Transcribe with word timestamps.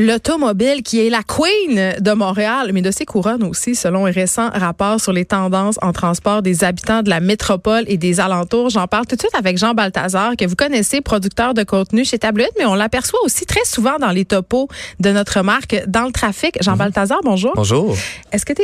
L'automobile 0.00 0.82
qui 0.82 1.06
est 1.06 1.10
la 1.10 1.20
queen 1.22 1.94
de 2.00 2.12
Montréal, 2.12 2.70
mais 2.72 2.80
de 2.80 2.90
ses 2.90 3.04
couronnes 3.04 3.42
aussi, 3.42 3.74
selon 3.74 4.06
un 4.06 4.10
récent 4.10 4.48
rapport 4.48 4.98
sur 4.98 5.12
les 5.12 5.26
tendances 5.26 5.78
en 5.82 5.92
transport 5.92 6.40
des 6.40 6.64
habitants 6.64 7.02
de 7.02 7.10
la 7.10 7.20
métropole 7.20 7.84
et 7.86 7.98
des 7.98 8.18
alentours. 8.18 8.70
J'en 8.70 8.86
parle 8.86 9.04
tout 9.06 9.16
de 9.16 9.20
suite 9.20 9.34
avec 9.34 9.58
Jean 9.58 9.74
Balthazar, 9.74 10.36
que 10.38 10.46
vous 10.46 10.56
connaissez, 10.56 11.02
producteur 11.02 11.52
de 11.52 11.64
contenu 11.64 12.06
chez 12.06 12.18
Tabloïd, 12.18 12.48
mais 12.58 12.64
on 12.64 12.76
l'aperçoit 12.76 13.20
aussi 13.24 13.44
très 13.44 13.66
souvent 13.66 13.98
dans 13.98 14.08
les 14.08 14.24
topos 14.24 14.68
de 15.00 15.10
notre 15.10 15.42
marque 15.42 15.84
dans 15.86 16.06
le 16.06 16.12
trafic. 16.12 16.56
Jean 16.62 16.76
Balthazar, 16.78 17.20
bonjour. 17.22 17.52
Bonjour. 17.54 17.94
Est-ce 18.32 18.46
que 18.46 18.54
tu 18.54 18.62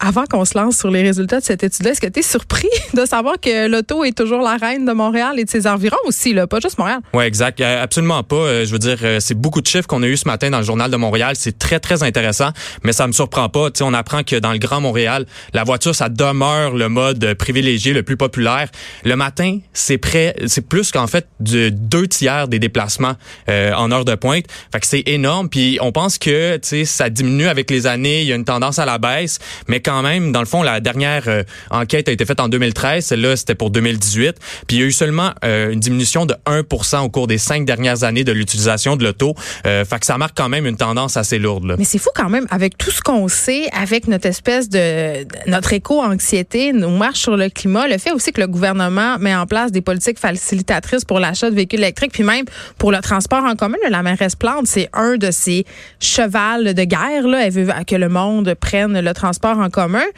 avant 0.00 0.24
qu'on 0.24 0.46
se 0.46 0.56
lance 0.56 0.78
sur 0.78 0.90
les 0.90 1.02
résultats 1.02 1.40
de 1.40 1.44
cette 1.44 1.62
étude-là, 1.62 1.90
est-ce 1.90 2.00
que 2.00 2.06
tu 2.06 2.20
es 2.20 2.22
surpris 2.22 2.68
de 2.94 3.04
savoir 3.04 3.38
que 3.38 3.68
l'auto 3.68 4.02
est 4.02 4.16
toujours 4.16 4.40
la 4.40 4.56
reine 4.56 4.86
de 4.86 4.92
Montréal 4.92 5.38
et 5.38 5.44
de 5.44 5.50
ses 5.50 5.66
environs 5.66 5.98
aussi, 6.06 6.32
là, 6.32 6.46
pas 6.46 6.58
juste 6.58 6.78
Montréal? 6.78 7.00
Oui, 7.12 7.24
exact. 7.24 7.60
Euh, 7.60 7.82
absolument 7.82 8.22
pas. 8.22 8.36
Euh, 8.36 8.64
je 8.64 8.72
veux 8.72 8.78
dire, 8.78 8.96
euh, 9.02 9.18
c'est 9.20 9.34
beaucoup 9.34 9.60
de 9.60 9.66
chiffres 9.66 9.86
qu'on 9.86 10.02
a 10.02 10.06
eu 10.06 10.16
ce 10.16 10.26
matin 10.26 10.48
dans 10.48 10.58
le 10.58 10.64
journal 10.64 10.90
de 10.90 10.96
Montréal. 10.96 11.34
C'est 11.36 11.58
très, 11.58 11.80
très 11.80 12.02
intéressant, 12.02 12.50
mais 12.82 12.92
ça 12.92 13.06
me 13.06 13.12
surprend 13.12 13.50
pas. 13.50 13.68
sais, 13.74 13.84
on 13.84 13.92
apprend 13.92 14.22
que 14.22 14.36
dans 14.36 14.52
le 14.52 14.58
Grand 14.58 14.80
Montréal, 14.80 15.26
la 15.52 15.64
voiture, 15.64 15.94
ça 15.94 16.08
demeure 16.08 16.74
le 16.74 16.88
mode 16.88 17.34
privilégié, 17.34 17.92
le 17.92 18.02
plus 18.02 18.16
populaire. 18.16 18.68
Le 19.04 19.16
matin, 19.16 19.58
c'est 19.74 19.98
près, 19.98 20.34
c'est 20.46 20.66
plus 20.66 20.92
qu'en 20.92 21.06
fait 21.06 21.26
de 21.40 21.68
deux 21.68 22.08
tiers 22.08 22.48
des 22.48 22.58
déplacements 22.58 23.14
en 23.48 23.92
heure 23.92 24.04
de 24.04 24.14
pointe. 24.14 24.44
Fait 24.72 24.80
que 24.80 24.86
c'est 24.86 25.02
énorme. 25.06 25.48
Puis 25.48 25.78
on 25.80 25.92
pense 25.92 26.18
que 26.18 26.58
ça 26.84 27.10
diminue 27.10 27.46
avec 27.46 27.70
les 27.70 27.86
années. 27.86 28.22
Il 28.22 28.26
y 28.28 28.32
a 28.32 28.36
une 28.36 28.44
tendance 28.44 28.78
à 28.78 28.86
la 28.86 28.98
baisse, 28.98 29.38
mais 29.68 29.80
même, 30.02 30.32
dans 30.32 30.40
le 30.40 30.46
fond, 30.46 30.62
la 30.62 30.80
dernière 30.80 31.24
euh, 31.26 31.42
enquête 31.70 32.08
a 32.08 32.12
été 32.12 32.24
faite 32.24 32.40
en 32.40 32.48
2013. 32.48 33.04
Celle-là, 33.04 33.36
c'était 33.36 33.54
pour 33.54 33.70
2018. 33.70 34.36
Puis 34.66 34.76
il 34.76 34.80
y 34.80 34.82
a 34.82 34.86
eu 34.86 34.92
seulement 34.92 35.32
euh, 35.44 35.72
une 35.72 35.80
diminution 35.80 36.26
de 36.26 36.34
1 36.46 36.64
au 37.02 37.08
cours 37.08 37.26
des 37.26 37.38
cinq 37.38 37.64
dernières 37.64 38.04
années 38.04 38.24
de 38.24 38.32
l'utilisation 38.32 38.96
de 38.96 39.04
l'auto. 39.04 39.34
Euh, 39.66 39.84
fait 39.84 39.98
que 39.98 40.06
ça 40.06 40.18
marque 40.18 40.36
quand 40.36 40.48
même 40.48 40.66
une 40.66 40.76
tendance 40.76 41.16
assez 41.16 41.38
lourde. 41.38 41.64
Là. 41.64 41.74
Mais 41.78 41.84
c'est 41.84 41.98
fou 41.98 42.10
quand 42.14 42.28
même, 42.28 42.46
avec 42.50 42.78
tout 42.78 42.90
ce 42.90 43.00
qu'on 43.00 43.28
sait, 43.28 43.68
avec 43.72 44.06
notre 44.08 44.26
espèce 44.26 44.68
de... 44.68 45.26
notre 45.48 45.72
éco-anxiété, 45.72 46.72
nos 46.72 46.90
marches 46.90 47.20
sur 47.20 47.36
le 47.36 47.48
climat, 47.48 47.88
le 47.88 47.98
fait 47.98 48.12
aussi 48.12 48.32
que 48.32 48.40
le 48.40 48.46
gouvernement 48.46 49.18
met 49.18 49.34
en 49.34 49.46
place 49.46 49.72
des 49.72 49.80
politiques 49.80 50.18
facilitatrices 50.18 51.04
pour 51.04 51.20
l'achat 51.20 51.50
de 51.50 51.54
véhicules 51.54 51.80
électriques, 51.80 52.12
puis 52.12 52.24
même 52.24 52.44
pour 52.78 52.92
le 52.92 52.98
transport 52.98 53.44
en 53.44 53.54
commun. 53.56 53.78
la 53.88 54.02
mairesse 54.02 54.36
Plante, 54.36 54.66
c'est 54.66 54.88
un 54.92 55.16
de 55.16 55.30
ses 55.30 55.64
chevals 55.98 56.74
de 56.74 56.84
guerre. 56.84 57.26
Là. 57.26 57.46
Elle 57.46 57.52
veut 57.52 57.68
que 57.86 57.96
le 57.96 58.08
monde 58.08 58.54
prenne 58.54 59.00
le 59.00 59.12
transport 59.12 59.58
en 59.58 59.68
commun 59.68 59.79
commun 59.80 60.08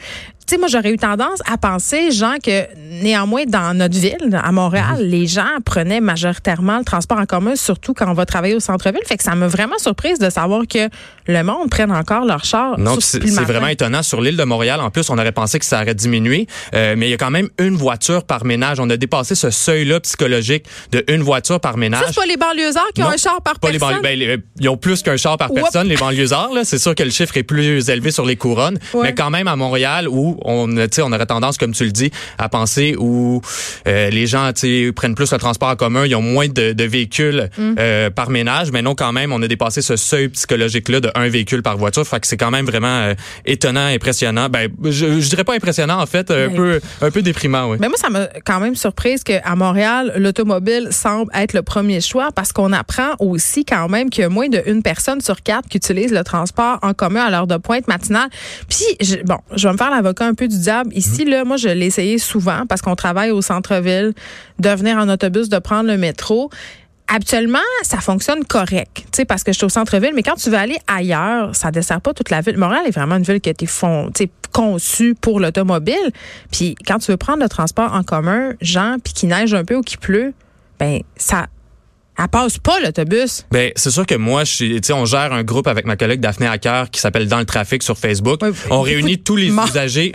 tu 0.45 0.55
sais, 0.55 0.59
moi, 0.59 0.67
j'aurais 0.67 0.91
eu 0.91 0.97
tendance 0.97 1.39
à 1.49 1.57
penser, 1.57 2.11
Jean, 2.11 2.35
que 2.43 2.67
néanmoins, 3.01 3.43
dans 3.45 3.77
notre 3.77 3.97
ville, 3.97 4.39
à 4.41 4.51
Montréal, 4.51 4.97
mhm. 4.99 5.05
les 5.05 5.27
gens 5.27 5.59
prenaient 5.65 6.01
majoritairement 6.01 6.79
le 6.79 6.83
transport 6.83 7.17
en 7.17 7.25
commun, 7.25 7.55
surtout 7.55 7.93
quand 7.93 8.09
on 8.09 8.13
va 8.13 8.25
travailler 8.25 8.55
au 8.55 8.59
centre-ville. 8.59 9.01
Fait 9.05 9.17
que 9.17 9.23
ça 9.23 9.35
m'a 9.35 9.47
vraiment 9.47 9.77
surprise 9.77 10.19
de 10.19 10.29
savoir 10.29 10.63
que 10.67 10.89
le 11.27 11.43
monde 11.43 11.69
prenne 11.69 11.91
encore 11.91 12.25
leur 12.25 12.43
char. 12.43 12.77
Non, 12.77 12.97
c'est 12.99 13.19
vraiment 13.19 13.67
étonnant. 13.67 14.03
Sur 14.03 14.21
l'île 14.21 14.37
de 14.37 14.43
Montréal, 14.43 14.81
en 14.81 14.89
plus, 14.89 15.09
on 15.09 15.17
aurait 15.17 15.31
pensé 15.31 15.59
que 15.59 15.65
ça 15.65 15.81
aurait 15.81 15.95
diminué, 15.95 16.47
euh, 16.73 16.95
mais 16.97 17.07
il 17.07 17.11
y 17.11 17.13
a 17.13 17.17
quand 17.17 17.31
même 17.31 17.49
une 17.59 17.75
voiture 17.75 18.23
par 18.23 18.45
ménage. 18.45 18.79
On 18.79 18.89
a 18.89 18.97
dépassé 18.97 19.35
ce 19.35 19.49
seuil-là 19.49 19.99
psychologique 20.01 20.65
de 20.91 21.03
une 21.07 21.21
voiture 21.21 21.59
par 21.59 21.77
ménage. 21.77 22.01
Ça, 22.01 22.07
c'est 22.09 22.15
pas 22.15 22.25
les 22.25 22.37
banlieusards 22.37 22.91
qui 22.93 23.03
ont 23.03 23.09
un 23.09 23.17
char 23.17 23.41
par 23.41 23.59
personne? 23.59 24.01
Les 24.03 24.27
ben, 24.27 24.41
ils 24.59 24.69
ont 24.69 24.77
plus 24.77 25.01
qu'un 25.01 25.17
char 25.17 25.37
par 25.37 25.51
personne, 25.51 25.87
les 25.87 25.97
banlieusards. 25.97 26.51
C'est 26.63 26.79
sûr 26.79 26.95
que 26.95 27.03
le 27.03 27.11
chiffre 27.11 27.37
est 27.37 27.43
plus 27.43 27.89
élevé 27.89 28.11
sur 28.11 28.25
les 28.25 28.35
couronnes, 28.35 28.79
mais 29.01 29.13
quand 29.13 29.29
même 29.29 29.47
à 29.47 29.55
Montréal, 29.55 30.07
où 30.09 30.32
on, 30.43 30.69
on 30.69 31.13
aurait 31.13 31.25
tendance, 31.25 31.57
comme 31.57 31.73
tu 31.73 31.85
le 31.85 31.91
dis, 31.91 32.11
à 32.37 32.49
penser 32.49 32.95
où 32.97 33.41
euh, 33.87 34.09
les 34.09 34.27
gens 34.27 34.51
prennent 34.95 35.15
plus 35.15 35.31
le 35.31 35.37
transport 35.37 35.69
en 35.69 35.75
commun, 35.75 36.05
ils 36.05 36.15
ont 36.15 36.21
moins 36.21 36.47
de, 36.47 36.83
véhicules 36.83 37.49
mm. 37.57 37.75
euh, 37.79 38.09
par 38.09 38.29
ménage, 38.29 38.71
mais 38.71 38.81
non, 38.81 38.95
quand 38.95 39.11
même, 39.13 39.31
on 39.31 39.41
a 39.41 39.47
dépassé 39.47 39.81
ce 39.81 39.95
seuil 39.95 40.29
psychologique-là 40.29 40.99
de 40.99 41.11
un 41.15 41.29
véhicule 41.29 41.63
par 41.63 41.77
voiture. 41.77 42.05
Fait 42.05 42.19
que 42.19 42.27
c'est 42.27 42.37
quand 42.37 42.51
même 42.51 42.65
vraiment 42.65 42.87
euh, 42.87 43.13
étonnant, 43.45 43.85
impressionnant. 43.85 44.49
Ben, 44.49 44.69
je, 44.83 45.19
je 45.19 45.29
dirais 45.29 45.43
pas 45.43 45.55
impressionnant, 45.55 46.01
en 46.01 46.05
fait, 46.05 46.29
un 46.31 46.49
peu 46.49 46.79
un 47.01 47.11
peu 47.11 47.21
déprimant, 47.21 47.69
oui. 47.69 47.77
Mais 47.79 47.87
moi, 47.87 47.97
ça 47.97 48.09
m'a 48.09 48.27
quand 48.45 48.59
même 48.59 48.75
surprise 48.75 49.23
qu'à 49.23 49.55
Montréal, 49.55 50.13
l'automobile 50.17 50.89
semble 50.91 51.31
être 51.33 51.53
le 51.53 51.61
premier 51.61 52.01
choix 52.01 52.29
parce 52.33 52.51
qu'on 52.51 52.73
apprend 52.73 53.15
aussi 53.19 53.65
quand 53.65 53.89
même 53.89 54.09
qu'il 54.09 54.21
y 54.21 54.25
a 54.25 54.29
moins 54.29 54.49
d'une 54.49 54.83
personne 54.83 55.21
sur 55.21 55.41
quatre 55.41 55.67
qui 55.69 55.77
utilise 55.77 56.11
le 56.11 56.23
transport 56.23 56.79
en 56.81 56.93
commun 56.93 57.21
à 57.21 57.29
l'heure 57.29 57.47
de 57.47 57.57
pointe 57.57 57.87
matinale. 57.87 58.29
Puis, 58.69 58.85
bon, 59.25 59.37
je 59.55 59.67
vais 59.67 59.73
me 59.73 59.77
faire 59.77 59.91
l'avocat 59.91 60.22
un 60.23 60.33
peu 60.33 60.47
du 60.47 60.57
diable. 60.57 60.91
Ici, 60.95 61.25
là, 61.25 61.43
moi, 61.43 61.57
je 61.57 61.69
l'ai 61.69 61.87
essayé 61.87 62.17
souvent 62.17 62.65
parce 62.67 62.81
qu'on 62.81 62.95
travaille 62.95 63.31
au 63.31 63.41
centre-ville, 63.41 64.13
de 64.59 64.69
venir 64.69 64.97
en 64.97 65.09
autobus, 65.09 65.49
de 65.49 65.59
prendre 65.59 65.89
le 65.89 65.97
métro. 65.97 66.49
Habituellement, 67.07 67.59
ça 67.83 67.99
fonctionne 67.99 68.45
correct, 68.45 68.95
tu 68.95 69.07
sais, 69.11 69.25
parce 69.25 69.43
que 69.43 69.51
je 69.51 69.57
suis 69.57 69.65
au 69.65 69.69
centre-ville, 69.69 70.13
mais 70.15 70.23
quand 70.23 70.35
tu 70.35 70.49
veux 70.49 70.57
aller 70.57 70.77
ailleurs, 70.87 71.53
ça 71.53 71.69
dessert 71.69 71.99
pas 71.99 72.13
toute 72.13 72.29
la 72.29 72.41
ville. 72.41 72.57
Montréal 72.57 72.83
est 72.87 72.91
vraiment 72.91 73.17
une 73.17 73.23
ville 73.23 73.41
qui 73.41 73.49
a 73.49 73.51
été 73.51 73.67
conçue 74.53 75.13
pour 75.13 75.39
l'automobile. 75.39 76.11
Puis 76.51 76.75
quand 76.87 76.99
tu 76.99 77.11
veux 77.11 77.17
prendre 77.17 77.43
le 77.43 77.49
transport 77.49 77.93
en 77.93 78.03
commun, 78.03 78.53
Jean, 78.61 78.97
puis 79.03 79.13
qu'il 79.13 79.29
neige 79.29 79.53
un 79.53 79.65
peu 79.65 79.75
ou 79.75 79.81
qu'il 79.81 79.99
pleut, 79.99 80.33
ben 80.79 81.01
ça 81.17 81.47
elle 82.17 82.27
passe 82.27 82.59
pas 82.59 82.79
l'autobus. 82.79 83.45
Ben 83.51 83.71
c'est 83.75 83.89
sûr 83.89 84.05
que 84.05 84.15
moi, 84.15 84.43
je 84.43 84.93
on 84.93 85.05
gère 85.05 85.33
un 85.33 85.43
groupe 85.43 85.67
avec 85.67 85.85
ma 85.85 85.95
collègue 85.95 86.19
Daphné 86.19 86.47
Hacker 86.47 86.91
qui 86.91 86.99
s'appelle 86.99 87.27
Dans 87.27 87.39
le 87.39 87.45
trafic 87.45 87.81
sur 87.81 87.97
Facebook. 87.97 88.41
on 88.69 88.81
réunit 88.81 89.17
tous 89.17 89.35
les 89.35 89.47
usagers, 89.47 90.11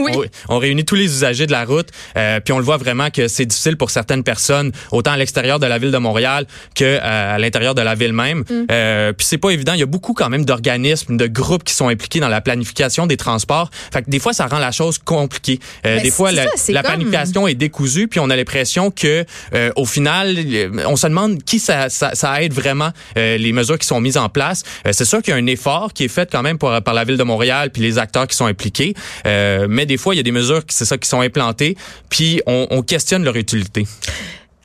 on, 0.49 0.59
réunit 0.59 0.85
tous 0.85 0.95
les 0.95 1.07
usagers 1.07 1.47
de 1.47 1.53
la 1.53 1.65
route, 1.65 1.89
euh, 2.17 2.39
puis 2.41 2.53
on 2.53 2.59
le 2.59 2.65
voit 2.65 2.77
vraiment 2.77 3.11
que 3.11 3.27
c'est 3.27 3.47
difficile 3.47 3.77
pour 3.77 3.91
certaines 3.91 4.23
personnes, 4.23 4.73
autant 4.93 5.13
à 5.13 5.17
l'extérieur 5.17 5.59
de 5.59 5.67
la 5.67 5.79
ville 5.79 5.91
de 5.91 5.99
Montréal 5.99 6.47
que 6.75 6.85
euh, 6.85 7.35
à 7.35 7.39
l'intérieur 7.39 7.75
de 7.75 7.83
la 7.83 7.95
ville 7.95 8.13
même. 8.13 8.45
Mm. 8.49 8.67
Euh, 8.71 9.13
puis 9.13 9.27
c'est 9.27 9.39
pas 9.39 9.51
évident. 9.51 9.73
Il 9.73 9.81
y 9.81 9.83
a 9.83 9.87
beaucoup 9.87 10.15
quand 10.15 10.29
même 10.29 10.45
d'organismes, 10.45 11.17
de 11.17 11.27
groupes 11.27 11.65
qui 11.65 11.75
sont 11.75 11.89
impliqués 11.89 12.21
dans 12.21 12.29
la 12.29 12.41
planification 12.41 13.07
des 13.07 13.17
transports. 13.17 13.71
Fait 13.93 14.03
que 14.03 14.11
des 14.11 14.21
fois, 14.21 14.33
ça 14.33 14.47
rend 14.47 14.59
la 14.59 14.71
chose 14.71 14.99
compliquée. 14.99 15.59
Euh, 15.85 15.97
ben, 15.97 16.03
des 16.03 16.11
fois, 16.11 16.31
la, 16.31 16.47
la 16.69 16.83
planification 16.83 17.49
est 17.49 17.55
décousue, 17.55 18.07
puis 18.07 18.21
on 18.21 18.31
a 18.31 18.37
l'impression 18.37 18.91
que 18.91 19.25
au 19.77 19.85
final, 19.85 20.37
on 20.87 20.97
se 20.97 21.07
demande 21.07 21.43
qui 21.43 21.59
ça 21.59 21.88
ça, 21.89 22.43
aide 22.43 22.53
vraiment 22.53 22.91
euh, 23.17 23.37
les 23.37 23.53
mesures 23.53 23.79
qui 23.79 23.87
sont 23.87 24.01
mises 24.01 24.17
en 24.17 24.29
place. 24.29 24.63
Euh, 24.87 24.91
c'est 24.93 25.05
sûr 25.05 25.23
qu'il 25.23 25.33
y 25.33 25.37
a 25.37 25.41
un 25.41 25.47
effort 25.47 25.93
qui 25.93 26.05
est 26.05 26.09
fait 26.09 26.31
quand 26.31 26.43
même 26.43 26.59
par, 26.59 26.83
par 26.83 26.95
la 26.95 27.05
ville 27.05 27.17
de 27.17 27.23
Montréal 27.23 27.71
puis 27.71 27.83
les 27.83 27.99
acteurs 27.99 28.27
qui 28.27 28.37
sont 28.37 28.47
impliqués, 28.47 28.95
euh, 29.27 29.67
mais 29.69 29.87
des 29.87 29.97
fois 29.97 30.15
il 30.15 30.19
y 30.19 30.21
a 30.21 30.25
des 30.25 30.33
mesures 30.33 30.63
c'est 30.69 30.85
ça 30.85 30.99
qui 30.99 31.09
sont 31.09 31.21
implantées 31.21 31.77
puis 32.09 32.41
on, 32.47 32.67
on 32.71 32.83
questionne 32.83 33.25
leur 33.25 33.37
utilité. 33.37 33.87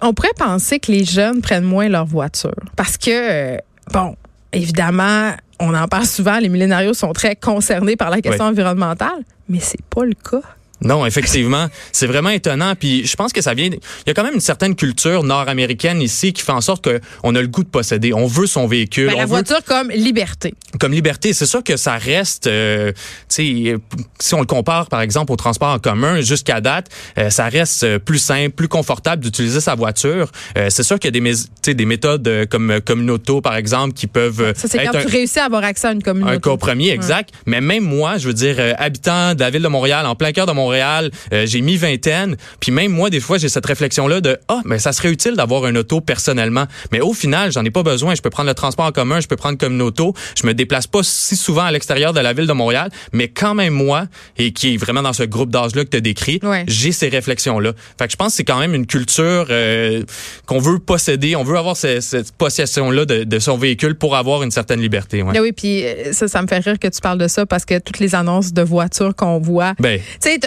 On 0.02 0.14
pourrait 0.14 0.30
penser 0.38 0.80
que 0.80 0.92
les 0.92 1.06
jeunes 1.06 1.42
prennent 1.42 1.64
moins 1.64 1.88
leur 1.88 2.06
voiture 2.06 2.56
parce 2.76 2.98
que 2.98 3.58
bon 3.92 4.16
évidemment 4.52 5.34
on 5.60 5.74
en 5.74 5.88
parle 5.88 6.06
souvent, 6.06 6.40
les 6.40 6.50
millénarios 6.50 6.94
sont 6.94 7.14
très 7.14 7.36
concernés 7.36 7.96
par 7.96 8.10
la 8.10 8.22
question 8.22 8.46
environnementale, 8.46 9.24
mais 9.48 9.60
c'est 9.62 9.82
pas 9.84 10.04
le 10.04 10.14
cas. 10.14 10.42
Non, 10.84 11.06
effectivement, 11.06 11.68
c'est 11.92 12.08
vraiment 12.08 12.30
étonnant. 12.30 12.76
Puis 12.76 13.06
je 13.06 13.16
pense 13.16 13.34
que 13.34 13.42
ça 13.42 13.54
vient. 13.54 13.68
Il 13.68 13.80
y 14.08 14.10
a 14.10 14.14
quand 14.14 14.24
même 14.24 14.36
une 14.36 14.42
certaine 14.42 14.76
culture 14.76 15.24
nord-américaine 15.24 16.02
ici 16.02 16.34
qui 16.34 16.44
fait 16.44 16.52
en 16.52 16.62
sorte 16.62 16.88
qu'on 16.88 17.36
a 17.36 17.42
le 17.42 17.48
goût 17.48 17.64
de 17.64 17.70
posséder. 17.70 18.14
On 18.14 18.28
veut 18.28 18.48
son 18.48 18.68
véhicule. 18.68 19.08
Ben, 19.08 19.18
la 19.18 19.26
voiture 19.26 19.64
comme 19.66 19.90
liberté. 19.90 20.54
Comme 20.80 20.92
liberté, 20.92 21.34
c'est 21.34 21.46
sûr 21.46 21.64
que 21.64 21.78
ça 21.78 21.96
reste. 21.96 22.48
Euh, 22.48 22.92
tu 23.30 23.66
sais, 23.70 23.76
si 24.20 24.34
on 24.36 24.40
le 24.40 24.46
compare 24.46 24.88
par 24.88 25.02
exemple 25.02 25.32
au 25.32 25.36
transport 25.36 25.70
en 25.70 25.80
commun 25.80 26.22
jusqu'à 26.22 26.60
date, 26.62 26.88
euh, 27.18 27.30
ça 27.30 27.48
reste 27.48 27.98
plus 28.00 28.20
simple, 28.20 28.52
plus 28.52 28.68
confortable 28.68 29.24
d'utiliser 29.24 29.62
sa 29.62 29.76
voiture. 29.76 30.32
Euh, 30.58 30.68
c'est 30.70 30.84
sûr 30.84 31.00
qu'il 31.00 31.16
y 31.16 31.18
a 31.18 31.34
des, 31.64 31.74
des 31.74 31.86
méthodes 31.86 32.48
comme 32.50 32.82
comme 32.82 33.02
une 33.02 33.12
auto 33.12 33.40
par 33.42 33.56
exemple 33.56 33.94
qui 33.94 34.08
peuvent. 34.08 34.54
Ça 34.56 34.68
c'est 34.68 34.84
quand 34.84 35.00
tu 35.00 35.08
réussis 35.08 35.40
à 35.40 35.46
avoir 35.46 35.64
accès 35.64 35.88
à 35.88 35.92
une 35.94 36.04
communauté. 36.04 36.36
Un 36.36 36.40
compromis, 36.40 36.90
exact. 36.90 37.32
Mais 37.46 37.62
même 37.62 37.84
moi, 37.84 38.18
je 38.18 38.28
veux 38.28 38.34
dire, 38.34 38.58
habitant 38.78 39.34
de 39.36 39.40
la 39.40 39.50
ville 39.50 39.62
de 39.62 39.68
Montréal, 39.68 40.06
en 40.06 40.16
plein 40.16 40.32
cœur 40.32 40.46
de 40.46 40.52
Montréal 40.52 40.73
Montréal, 40.74 41.12
euh, 41.34 41.46
j'ai 41.46 41.62
mis 41.62 41.78
vingtaine. 41.78 42.36
Puis 42.60 42.72
même 42.72 42.92
moi, 42.92 43.12
des 43.12 43.20
fois, 43.20 43.38
j'ai 43.38 43.48
cette 43.48 43.66
réflexion-là 43.66 44.22
de 44.22 44.40
ah, 44.48 44.62
mais 44.66 44.80
ça 44.80 44.92
serait 44.92 45.12
utile 45.12 45.36
d'avoir 45.36 45.66
un 45.66 45.76
auto 45.76 46.02
personnellement. 46.02 46.66
Mais 46.92 47.00
au 47.00 47.14
final, 47.14 47.52
j'en 47.52 47.64
ai 47.64 47.70
pas 47.70 47.84
besoin. 47.84 48.16
Je 48.16 48.24
peux 48.24 48.32
prendre 48.32 48.50
le 48.50 48.56
transport 48.56 48.86
en 48.86 48.92
commun, 48.92 49.20
je 49.20 49.28
peux 49.28 49.36
prendre 49.36 49.60
comme 49.60 49.74
une 49.74 49.84
auto. 49.84 50.16
Je 50.36 50.48
me 50.48 50.56
déplace 50.56 50.88
pas 50.88 51.02
si 51.04 51.36
souvent 51.36 51.62
à 51.62 51.72
l'extérieur 51.72 52.12
de 52.12 52.20
la 52.20 52.34
ville 52.34 52.48
de 52.48 52.54
Montréal, 52.54 52.90
mais 53.12 53.28
quand 53.28 53.54
même 53.54 53.74
moi, 53.74 54.06
et 54.40 54.52
qui 54.52 54.74
est 54.74 54.78
vraiment 54.78 55.04
dans 55.04 55.14
ce 55.14 55.22
groupe 55.22 55.52
d'âge-là 55.52 55.86
que 55.86 55.90
tu 55.90 56.02
décrit, 56.02 56.40
j'ai 56.68 56.92
ces 56.92 57.10
réflexions-là. 57.10 57.74
Fait 58.00 58.08
que 58.08 58.12
je 58.12 58.18
pense 58.18 58.30
que 58.30 58.38
c'est 58.38 58.44
quand 58.44 58.60
même 58.60 58.74
une 58.74 58.88
culture 58.88 59.46
euh, 59.52 60.02
qu'on 60.48 60.60
veut 60.60 60.80
posséder. 60.80 61.36
On 61.36 61.44
veut 61.44 61.58
avoir 61.58 61.78
cette, 61.78 62.02
cette 62.02 62.32
possession-là 62.32 63.06
de, 63.06 63.26
de, 63.26 63.40
son 63.40 63.58
véhicule 63.58 63.96
pour 63.96 64.16
avoir 64.16 64.42
une 64.42 64.52
certaine 64.52 64.82
liberté. 64.82 65.22
Ouais. 65.22 65.40
oui, 65.40 65.52
puis 65.52 65.86
euh, 65.86 66.14
ça, 66.14 66.28
ça 66.28 66.42
me 66.42 66.48
fait 66.48 66.60
rire 66.60 66.80
que 66.80 66.88
tu 66.88 67.00
parles 67.00 67.20
de 67.20 67.28
ça 67.28 67.46
parce 67.46 67.66
que 67.66 67.78
toutes 67.78 68.00
les 68.00 68.16
annonces 68.16 68.54
de 68.54 68.62
voitures 68.64 69.16
qu'on 69.16 69.40
voit, 69.40 69.74
ben. 69.80 70.00
tu 70.22 70.32
sais, 70.32 70.40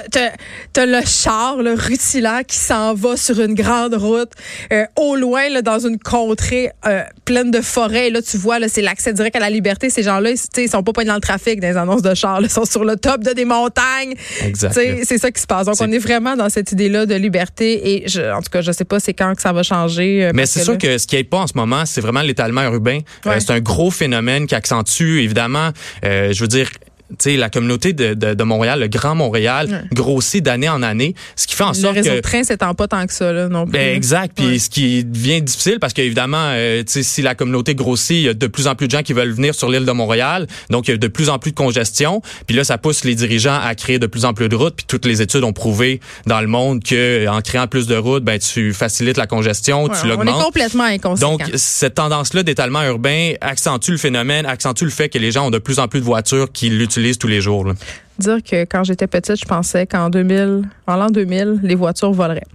t'as 0.73 0.87
le 0.87 1.05
char, 1.05 1.63
le 1.63 1.75
rutilant 1.75 2.43
qui 2.47 2.57
s'en 2.57 2.95
va 2.95 3.17
sur 3.17 3.41
une 3.41 3.55
grande 3.55 3.95
route, 3.95 4.31
euh, 4.73 4.85
au 4.97 5.17
loin, 5.17 5.49
là, 5.49 5.63
dans 5.63 5.79
une 5.79 5.99
contrée 5.99 6.71
euh, 6.87 7.03
pleine 7.25 7.51
de 7.51 7.61
forêts. 7.61 8.11
Là, 8.11 8.23
tu 8.23 8.37
vois, 8.37 8.59
là, 8.59 8.69
c'est 8.69 8.83
l'accès 8.83 9.13
direct 9.13 9.37
à 9.37 9.41
la 9.41 9.51
liberté. 9.51 9.91
Ces 9.91 10.03
gens-là, 10.03 10.31
ils 10.31 10.69
sont 10.69 10.83
pas 10.83 10.93
pas 10.93 11.05
dans 11.05 11.15
le 11.15 11.21
trafic 11.21 11.61
des 11.61 11.77
annonces 11.77 12.03
de 12.03 12.15
char. 12.15 12.41
Ils 12.41 12.51
sont 12.51 12.65
sur 12.65 12.85
le 12.85 12.97
top 12.97 13.23
de 13.23 13.33
des 13.33 13.45
montagnes. 13.45 14.15
C'est 14.55 15.19
ça 15.19 15.31
qui 15.31 15.41
se 15.41 15.47
passe. 15.47 15.67
Donc, 15.67 15.77
on 15.81 15.91
est 15.91 15.99
vraiment 15.99 16.37
dans 16.37 16.49
cette 16.49 16.73
idée-là 16.73 17.07
de 17.07 17.15
liberté. 17.15 17.95
Et 17.95 18.09
je, 18.09 18.33
en 18.33 18.41
tout 18.41 18.51
cas, 18.51 18.61
je 18.61 18.73
sais 18.73 18.85
pas 18.85 19.01
c'est 19.01 19.15
quand 19.15 19.35
que 19.35 19.43
ça 19.43 19.53
va 19.53 19.63
changer. 19.63 20.31
Mais 20.35 20.47
c'est 20.47 20.63
sûr 20.63 20.79
que 20.79 20.99
ce 20.99 21.07
qui 21.07 21.17
est 21.17 21.25
pas 21.25 21.39
en 21.39 21.47
ce 21.47 21.55
moment, 21.55 21.85
c'est 21.87 22.01
vraiment 22.01 22.23
l'étalement 22.23 22.63
urbain. 22.63 23.01
c'est 23.25 23.51
un 23.51 23.61
gros 23.61 23.91
phénomène 23.91 24.47
qui 24.47 24.55
accentue, 24.55 25.21
évidemment, 25.21 25.71
je 26.03 26.41
veux 26.41 26.49
dire, 26.49 26.69
sais, 27.19 27.37
la 27.37 27.51
communauté 27.51 27.93
de, 27.93 28.15
de, 28.15 28.35
de, 28.35 28.45
Montréal, 28.45 28.81
le 28.81 28.89
Grand 28.89 29.15
Montréal, 29.15 29.89
grossit 29.93 30.43
d'année 30.43 30.69
en 30.69 30.83
année, 30.83 31.15
ce 31.37 31.47
qui 31.47 31.55
fait 31.55 31.65
en 31.65 31.75
sorte 31.75 31.95
que... 31.95 32.01
Le 32.01 32.05
réseau 32.05 32.17
de 32.17 32.21
train 32.21 32.43
s'étend 32.43 32.75
pas 32.75 32.89
tant 32.89 33.07
que 33.07 33.13
ça, 33.13 33.33
là, 33.33 33.49
non 33.49 33.65
plus. 33.65 33.73
Ben, 33.73 33.95
exact. 33.95 34.37
Puis 34.37 34.61
ce 34.61 34.71
qui 34.71 35.05
devient 35.05 35.43
difficile, 35.43 35.79
parce 35.81 35.93
qu'évidemment, 35.93 36.51
euh, 36.51 36.83
si 36.87 37.23
la 37.23 37.35
communauté 37.35 37.75
grossit, 37.75 38.17
il 38.17 38.23
y 38.23 38.29
a 38.29 38.35
de 38.35 38.47
plus 38.47 38.67
en 38.67 38.75
plus 38.75 38.89
de 38.89 38.93
gens 38.93 39.03
qui 39.03 39.13
veulent 39.13 39.33
venir 39.33 39.55
sur 39.55 39.71
l'île 39.71 39.85
de 39.85 39.93
Montréal, 39.93 40.47
donc 40.71 40.89
il 40.89 40.93
y 40.93 40.95
a 40.95 40.97
de 40.97 41.09
plus 41.09 41.29
en 41.29 41.39
plus 41.39 41.53
de 41.53 41.57
congestion. 41.57 42.23
Puis 42.47 42.57
là, 42.57 42.65
ça 42.65 42.79
pousse 42.79 43.05
les 43.05 43.15
dirigeants 43.15 43.59
à 43.61 43.75
créer 43.75 43.99
de 43.99 44.07
plus 44.07 44.25
en 44.25 44.35
plus 44.35 44.49
de 44.49 44.57
routes. 44.57 44.75
Puis 44.75 44.87
toutes 44.87 45.07
les 45.07 45.23
études 45.23 45.45
ont 45.45 45.53
prouvé 45.53 46.01
dans 46.27 46.41
le 46.41 46.47
monde 46.47 46.83
que 46.83 47.27
en 47.29 47.41
créant 47.41 47.67
plus 47.67 47.87
de 47.87 47.97
routes, 47.97 48.25
ben 48.25 48.39
tu 48.39 48.73
facilites 48.73 49.17
la 49.17 49.27
congestion, 49.27 49.89
tu 49.89 50.07
l'augmentes. 50.07 50.35
On 50.37 50.41
est 50.41 50.45
complètement 50.45 50.85
inconséquent. 50.85 51.37
Donc 51.37 51.51
cette 51.55 51.95
tendance-là 51.95 52.43
d'étalement 52.43 52.83
urbain 52.83 53.35
accentue 53.41 53.93
le 53.93 53.97
phénomène, 53.99 54.47
accentue 54.47 54.85
le 54.85 54.91
fait 54.91 55.09
que 55.09 55.19
les 55.19 55.31
gens 55.31 55.47
ont 55.47 55.51
de 55.51 55.59
plus 55.59 55.79
en 55.79 55.89
plus 55.89 56.01
de 56.01 56.05
voitures 56.05 56.51
qui 56.53 56.69
l'utilisent 56.69 56.96
tous 57.19 57.29
dire 58.19 58.39
que 58.43 58.65
quand 58.65 58.85
j'étais 58.85 59.07
petite, 59.07 59.39
je 59.39 59.45
pensais 59.45 59.87
qu'en 59.87 60.11
2000, 60.11 60.63
en 60.87 60.97
l'an 60.97 61.09
2000, 61.09 61.61
les 61.63 61.75
voitures 61.75 62.13
voleraient. 62.13 62.47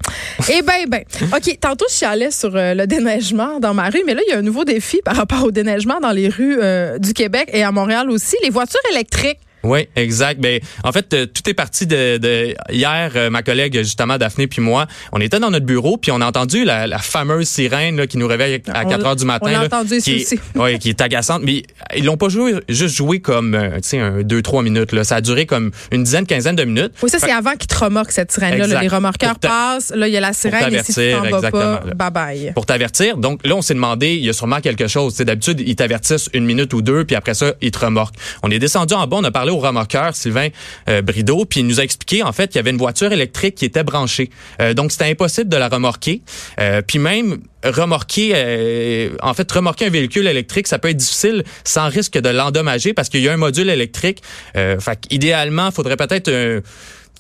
Eh 0.50 0.62
ben, 0.62 0.86
ben. 0.88 1.04
OK, 1.34 1.60
tantôt, 1.60 1.86
je 1.90 2.06
allée 2.06 2.32
sur 2.32 2.56
euh, 2.56 2.74
le 2.74 2.88
déneigement 2.88 3.60
dans 3.60 3.74
ma 3.74 3.90
rue, 3.90 4.02
mais 4.06 4.14
là, 4.14 4.22
il 4.28 4.32
y 4.32 4.34
a 4.34 4.40
un 4.40 4.42
nouveau 4.42 4.66
défi 4.66 5.00
par 5.04 5.16
rapport 5.16 5.44
au 5.44 5.52
déneigement 5.52 6.00
dans 6.00 6.12
les 6.12 6.30
rues 6.30 6.58
euh, 6.62 6.98
du 6.98 7.14
Québec 7.14 7.50
et 7.54 7.64
à 7.64 7.72
Montréal 7.72 8.10
aussi. 8.10 8.36
Les 8.44 8.50
voitures 8.50 8.82
électriques. 8.92 9.40
Oui, 9.64 9.88
exact. 9.96 10.40
Ben, 10.40 10.60
en 10.84 10.92
fait, 10.92 11.14
euh, 11.14 11.26
tout 11.26 11.48
est 11.50 11.54
parti 11.54 11.86
de, 11.86 12.18
de 12.18 12.56
hier. 12.72 13.12
Euh, 13.16 13.30
ma 13.30 13.44
collègue 13.44 13.78
justement 13.80 14.18
Daphné 14.18 14.48
puis 14.48 14.62
moi, 14.62 14.88
on 15.12 15.22
était 15.22 15.40
dans 15.40 15.52
notre 15.52 15.66
bureau 15.66 15.98
puis 15.98 16.12
on 16.12 16.22
a 16.22 16.26
entendu 16.26 16.66
la, 16.66 16.88
la 16.88 16.98
fameuse 16.98 17.48
sirène 17.48 17.98
là, 17.98 18.08
qui 18.08 18.18
nous 18.18 18.28
réveille 18.28 18.62
à 18.74 18.86
4 18.86 19.06
heures 19.06 19.16
du 19.16 19.26
matin. 19.26 19.52
On 19.52 19.62
a 19.62 19.66
entendu 19.66 20.00
qui, 20.00 20.16
aussi. 20.16 20.40
Oui, 20.56 20.80
qui 20.80 20.90
est 20.90 21.02
agaçante. 21.02 21.42
Mais 21.44 21.64
ils 21.96 22.06
l'ont 22.06 22.18
pas 22.18 22.30
joué, 22.30 22.56
juste 22.70 22.96
joué 22.96 23.20
comme, 23.20 23.56
euh, 23.56 23.76
tu 23.76 23.90
sais, 23.90 24.00
un 24.00 24.22
deux 24.24 24.42
trois 24.42 24.64
minutes. 24.64 24.92
Là, 24.92 25.04
ça 25.04 25.18
a 25.18 25.22
duré 25.22 25.46
comme 25.46 25.72
une 25.92 26.04
dizaine, 26.04 26.26
quinzaine 26.26 26.56
de 26.56 26.64
minutes. 26.64 26.94
Oui, 27.04 27.10
ça 27.10 27.20
c'est 27.20 27.32
avant 27.32 27.54
qu'ils 27.54 27.68
te 27.68 27.78
remorquent 27.78 28.12
cette 28.12 28.32
sirène-là. 28.32 28.82
Les 28.82 28.88
remorqueurs 28.88 29.38
passent. 29.40 29.92
Là, 29.96 30.08
il 30.08 30.14
y 30.14 30.18
a 30.18 30.22
la 30.22 30.34
sirène. 30.34 30.74
Et 30.74 30.84
si 30.84 30.94
tu 30.94 31.12
t'en 31.12 31.42
pas, 31.52 31.84
bye 31.96 32.12
bye. 32.12 32.52
Pour 32.54 32.66
t'avertir. 32.66 33.18
Donc 33.18 33.46
là, 33.46 33.56
on 33.56 33.62
s'est 33.62 33.74
demandé, 33.74 34.16
il 34.16 34.26
y 34.26 34.30
a 34.30 34.34
sûrement 34.34 34.60
quelque 34.60 34.88
chose. 34.88 35.16
D'habitude, 35.18 35.62
ils 35.66 35.76
t'avertissent 35.76 36.30
une 36.34 36.46
minute 36.46 36.74
ou 36.74 36.82
deux, 36.82 37.06
puis 37.06 37.16
après 37.16 37.34
ça, 37.34 37.54
ils 37.62 37.72
te 37.72 37.80
remorquent. 37.80 38.16
On 38.44 38.50
est 38.50 38.60
descendu 38.60 38.94
en 38.94 39.06
bas, 39.08 39.18
on 39.20 39.24
a 39.24 39.32
parlé 39.32 39.51
aux 39.52 39.60
remorqueurs. 39.60 40.16
Sylvain 40.16 40.50
euh, 40.90 41.02
Brideau, 41.02 41.46
puis 41.46 41.62
il 41.62 41.68
nous 41.68 41.80
a 41.80 41.84
expliqué 41.84 42.24
en 42.24 42.32
fait 42.32 42.48
qu'il 42.48 42.58
y 42.58 42.60
avait 42.60 42.72
une 42.72 42.78
voiture 42.78 43.12
électrique 43.12 43.56
qui 43.56 43.66
était 43.66 43.84
branchée. 43.84 44.30
Euh, 44.62 44.74
donc 44.74 44.92
c'était 44.92 45.10
impossible 45.10 45.50
de 45.50 45.58
la 45.58 45.70
remorquer. 45.70 46.22
Euh, 46.60 46.82
puis 46.82 47.00
même 47.00 47.40
remorquer, 47.64 49.12
en 49.22 49.34
fait, 49.36 49.52
remorquer 49.52 49.86
un 49.86 49.90
véhicule 49.90 50.26
électrique, 50.26 50.68
ça 50.68 50.80
peut 50.80 50.90
être 50.90 50.98
difficile 50.98 51.44
sans 51.64 51.90
risque 51.90 52.18
de 52.18 52.30
l'endommager 52.30 52.94
parce 52.94 53.10
qu'il 53.10 53.22
y 53.22 53.30
a 53.30 53.34
un 53.34 53.38
module 53.38 53.70
électrique. 53.70 54.24
Euh, 54.56 54.80
fait 54.80 55.00
idéalement, 55.12 55.68
il 55.68 55.74
faudrait 55.74 55.98
peut-être 55.98 56.32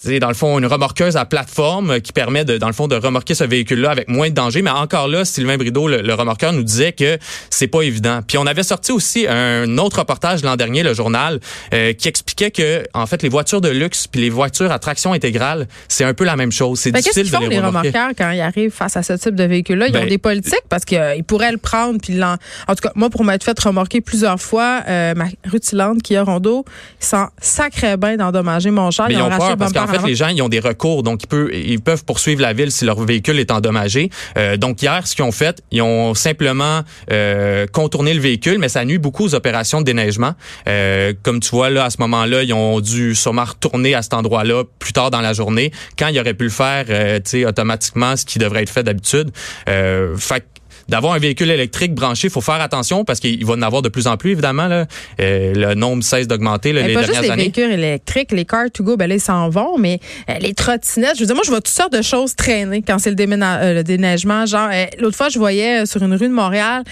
c'est 0.03 0.19
dans 0.19 0.29
le 0.29 0.33
fond 0.33 0.57
une 0.57 0.65
remorqueuse 0.65 1.15
à 1.15 1.25
plateforme 1.25 2.01
qui 2.01 2.11
permet 2.11 2.43
de 2.43 2.57
dans 2.57 2.67
le 2.67 2.73
fond 2.73 2.87
de 2.87 2.95
remorquer 2.95 3.35
ce 3.35 3.43
véhicule-là 3.43 3.91
avec 3.91 4.07
moins 4.07 4.29
de 4.29 4.33
danger. 4.33 4.63
Mais 4.63 4.71
encore 4.71 5.07
là, 5.07 5.25
Sylvain 5.25 5.57
Brideau, 5.57 5.87
le, 5.87 6.13
remorqueur, 6.13 6.53
nous 6.53 6.63
disait 6.63 6.91
que 6.91 7.19
c'est 7.51 7.67
pas 7.67 7.81
évident. 7.81 8.21
Puis 8.25 8.39
on 8.39 8.47
avait 8.47 8.63
sorti 8.63 8.91
aussi 8.91 9.27
un 9.27 9.77
autre 9.77 9.99
reportage 9.99 10.43
l'an 10.43 10.55
dernier, 10.55 10.81
le 10.81 10.95
journal, 10.95 11.39
euh, 11.73 11.93
qui 11.93 12.07
expliquait 12.07 12.49
que 12.49 12.83
en 12.95 13.05
fait 13.05 13.21
les 13.21 13.29
voitures 13.29 13.61
de 13.61 13.69
luxe 13.69 14.07
puis 14.07 14.21
les 14.21 14.31
voitures 14.31 14.71
à 14.71 14.79
traction 14.79 15.13
intégrale, 15.13 15.67
c'est 15.87 16.03
un 16.03 16.15
peu 16.15 16.23
la 16.23 16.35
même 16.35 16.51
chose. 16.51 16.79
C'est 16.79 16.91
difficile 16.91 17.23
qu'est-ce 17.23 17.29
qu'ils 17.29 17.39
font, 17.39 17.47
les, 17.47 17.59
remorqueurs 17.59 18.11
quand 18.17 18.31
ils 18.31 18.41
arrivent 18.41 18.71
face 18.71 18.97
à 18.97 19.03
ce 19.03 19.13
type 19.13 19.35
de 19.35 19.43
véhicule-là? 19.43 19.87
Ils 19.87 19.97
ont 19.97 20.01
ben, 20.01 20.09
des 20.09 20.17
politiques 20.17 20.65
parce 20.67 20.83
qu'ils 20.83 20.97
euh, 20.97 21.21
pourraient 21.27 21.51
le 21.51 21.57
prendre 21.57 21.99
puis 22.01 22.21
en... 22.23 22.33
en 22.33 22.75
tout 22.75 22.81
cas 22.81 22.91
moi 22.95 23.11
pour 23.11 23.23
m'être 23.23 23.43
fait 23.43 23.59
remorquer 23.59 24.01
plusieurs 24.01 24.41
fois, 24.41 24.81
euh, 24.87 25.13
ma 25.13 25.25
rutilante 25.45 26.01
qui 26.01 26.15
a 26.15 26.23
Rondo, 26.23 26.65
sont 26.99 27.27
sacré 27.39 27.97
bien 27.97 28.17
d'endommager 28.17 28.71
mon 28.71 28.89
char. 28.89 29.11
ils, 29.11 29.21
ont, 29.21 29.29
peur 29.29 29.57
parce 29.57 29.73
qu'en 29.73 29.90
fait 29.91 30.07
les 30.07 30.15
gens 30.15 30.27
ils 30.27 30.41
ont 30.41 30.49
des 30.49 30.59
recours 30.59 31.03
donc 31.03 31.23
ils 31.23 31.27
peuvent 31.27 31.49
ils 31.53 31.81
peuvent 31.81 32.05
poursuivre 32.05 32.41
la 32.41 32.53
ville 32.53 32.71
si 32.71 32.85
leur 32.85 32.99
véhicule 33.03 33.39
est 33.39 33.51
endommagé. 33.51 34.09
Euh, 34.37 34.57
donc 34.57 34.81
hier 34.81 35.05
ce 35.07 35.15
qu'ils 35.15 35.25
ont 35.25 35.31
fait, 35.31 35.61
ils 35.71 35.81
ont 35.81 36.13
simplement 36.13 36.81
euh, 37.11 37.65
contourné 37.71 38.13
le 38.13 38.19
véhicule 38.19 38.59
mais 38.59 38.69
ça 38.69 38.85
nuit 38.85 38.97
beaucoup 38.97 39.25
aux 39.25 39.35
opérations 39.35 39.81
de 39.81 39.85
déneigement. 39.85 40.33
Euh, 40.67 41.13
comme 41.23 41.39
tu 41.39 41.49
vois 41.51 41.69
là 41.69 41.85
à 41.85 41.89
ce 41.89 41.97
moment-là, 41.99 42.43
ils 42.43 42.53
ont 42.53 42.79
dû 42.79 43.15
sûrement 43.15 43.45
retourner 43.45 43.95
à 43.95 44.01
cet 44.01 44.13
endroit-là 44.13 44.63
plus 44.79 44.93
tard 44.93 45.11
dans 45.11 45.21
la 45.21 45.33
journée 45.33 45.71
quand 45.97 46.07
ils 46.07 46.19
auraient 46.19 46.33
pu 46.33 46.45
le 46.45 46.49
faire 46.49 46.85
euh, 46.89 47.17
tu 47.17 47.31
sais 47.31 47.45
automatiquement 47.45 48.15
ce 48.15 48.25
qui 48.25 48.39
devrait 48.39 48.63
être 48.63 48.69
fait 48.69 48.83
d'habitude. 48.83 49.31
Euh, 49.69 50.15
fait 50.17 50.45
d'avoir 50.89 51.13
un 51.13 51.19
véhicule 51.19 51.49
électrique 51.49 51.93
branché, 51.93 52.27
il 52.27 52.31
faut 52.31 52.41
faire 52.41 52.61
attention 52.61 53.05
parce 53.05 53.19
qu'il 53.19 53.45
va 53.45 53.53
en 53.53 53.61
avoir 53.61 53.81
de 53.81 53.89
plus 53.89 54.07
en 54.07 54.17
plus, 54.17 54.31
évidemment. 54.31 54.67
Là. 54.67 54.85
Euh, 55.19 55.53
le 55.53 55.73
nombre 55.75 56.03
cesse 56.03 56.27
d'augmenter 56.27 56.73
les 56.73 56.81
pas 56.81 56.87
dernières 56.87 57.07
juste 57.07 57.21
les 57.21 57.35
véhicules 57.35 57.71
électriques, 57.71 58.31
les 58.31 58.45
cars 58.45 58.71
to 58.71 58.83
go, 58.83 58.97
ben 58.97 59.07
là, 59.07 59.15
ils 59.15 59.21
s'en 59.21 59.49
vont, 59.49 59.77
mais 59.77 59.99
euh, 60.29 60.33
les 60.39 60.53
trottinettes, 60.53 61.15
je 61.15 61.21
veux 61.21 61.25
dire, 61.25 61.35
moi, 61.35 61.43
je 61.45 61.49
vois 61.49 61.61
toutes 61.61 61.67
sortes 61.67 61.93
de 61.93 62.01
choses 62.01 62.35
traîner 62.35 62.81
quand 62.81 62.99
c'est 62.99 63.11
le, 63.11 63.15
euh, 63.21 63.73
le, 63.73 63.83
déneigement. 63.83 64.45
Genre, 64.45 64.69
l'autre 64.99 65.17
fois, 65.17 65.29
je 65.29 65.39
voyais 65.39 65.85
sur 65.85 66.01
une 66.03 66.13
rue 66.13 66.27
de 66.27 66.33
Montréal 66.33 66.83